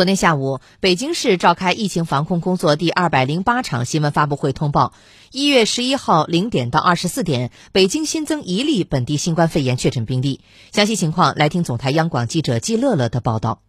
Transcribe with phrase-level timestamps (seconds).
[0.00, 4.94] 昨天下午，北京市召开疫情防控工作第二百零八场新闻发布会，通报：
[5.30, 10.40] 一月十一号零点到二十四点，北京新增一例本地新冠肺炎确诊病例。
[10.72, 13.60] 详细情况来听总台央广记者季乐乐的报道。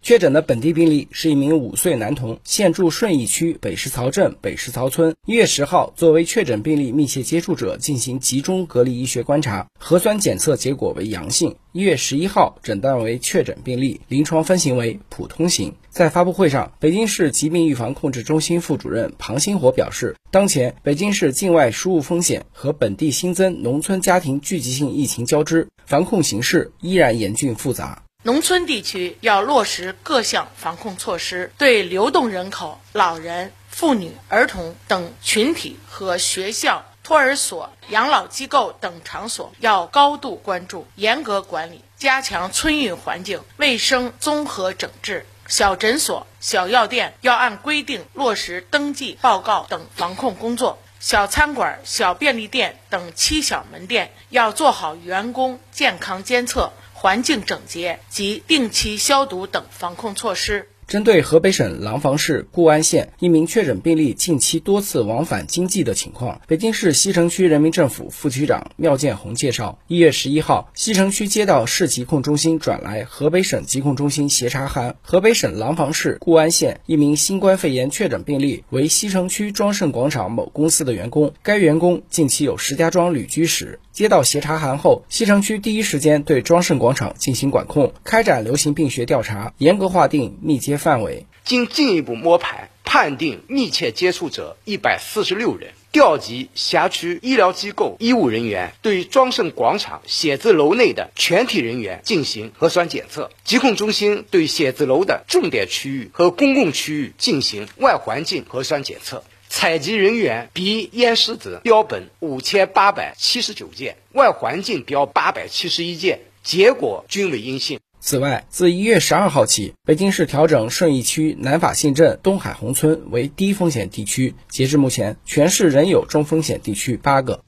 [0.00, 5.14] 确诊的本地病例是一名五岁男童，现住顺义区北石槽镇北石槽村。
[5.26, 11.56] 一月十号，作为确诊病例密切接触者进行集中隔离医学观察，核酸检测结果为阳性。
[11.72, 15.74] 一月十一号，诊断为确诊病例，临床分型为普通型。
[15.90, 28.04] 在发布会上，北京市疾病预防控制中心副主任庞星火表示，当前北京市境外输入风险和本地新增农村家庭聚集性疫情交织，防控形势依然严峻复杂。
[28.28, 45.24] 农村地区要落实各项防控措施，对流动人口、老人、妇女、儿童等群体和学校、托儿所、养老机构等场所要高度关注，严格管理，加强村域环境卫生综合整治。
[45.46, 56.72] 小诊所、小药店要按规定落实登记报告等防控工作；小餐馆、小便利店等七小门店要做好员工健康监测。
[57.00, 60.66] 环境整洁及定期消毒等防控措施。
[60.88, 83.78] 针对河北省廊坊市固安县一名确诊病例近期多次往返京冀的情况，北京市西城区人民政府副区长缪建红介绍，一月十一号，西城区接到市疾控中心转来河北省疾控中心协查函，河北省廊坊市固安县一名新冠肺炎确诊病例为西城区庄胜广场某公司的员工，该员工近期有石家庄旅居史。
[83.98, 91.26] 接到协查函后，西城区第一时间对庄胜广场进行管控，开展流行病学调查，严格划定密接范围。
[91.42, 103.32] 经进一步摸排，判定密切接触者一百四十六人，调集辖区医疗机构医务人员对庄胜广场写字楼内的全体人员进行核酸检测。
[103.42, 109.24] 疾控中心对写字楼的重点区域和公共区域进行外环境核酸检测。
[109.60, 117.80] 采集人员鼻咽拭子标本五千八百七十九件，外环境标八百七十一件，结果均为阴性。
[117.98, 124.36] 此外，自一月十二号起，北京市调整顺义区南法信镇东海红村为低风险地区。
[124.48, 127.42] 截至目前，全市仍有中风险地区八个。